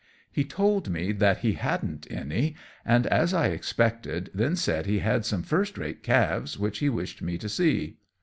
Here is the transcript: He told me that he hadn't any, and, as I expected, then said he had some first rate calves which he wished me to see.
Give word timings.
He 0.31 0.43
told 0.43 0.89
me 0.89 1.11
that 1.11 1.41
he 1.41 1.53
hadn't 1.53 2.07
any, 2.09 2.55
and, 2.83 3.05
as 3.05 3.35
I 3.35 3.49
expected, 3.49 4.31
then 4.33 4.55
said 4.55 4.87
he 4.87 4.97
had 4.97 5.25
some 5.25 5.43
first 5.43 5.77
rate 5.77 6.01
calves 6.01 6.57
which 6.57 6.79
he 6.79 6.89
wished 6.89 7.21
me 7.21 7.37
to 7.37 7.47
see. 7.47 7.97